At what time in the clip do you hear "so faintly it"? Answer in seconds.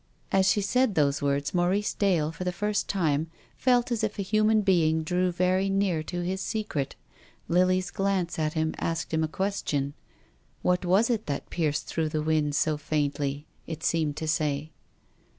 12.55-13.83